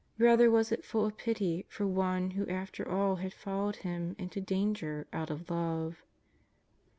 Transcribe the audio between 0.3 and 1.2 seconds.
was It full of